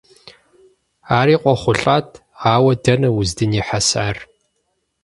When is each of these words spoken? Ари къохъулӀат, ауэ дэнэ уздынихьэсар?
Ари 1.17 1.35
къохъулӀат, 1.41 2.07
ауэ 2.53 2.73
дэнэ 2.83 3.09
уздынихьэсар? 3.17 4.15